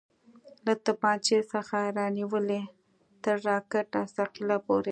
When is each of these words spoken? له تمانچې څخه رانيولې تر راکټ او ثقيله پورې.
له 0.65 0.73
تمانچې 0.85 1.37
څخه 1.53 1.77
رانيولې 1.97 2.61
تر 3.23 3.35
راکټ 3.47 3.89
او 3.99 4.05
ثقيله 4.17 4.57
پورې. 4.65 4.89